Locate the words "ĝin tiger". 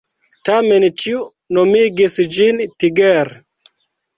2.39-3.35